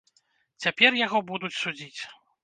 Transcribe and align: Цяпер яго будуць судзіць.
Цяпер 0.63 0.97
яго 0.99 1.19
будуць 1.29 1.51
судзіць. 1.59 2.01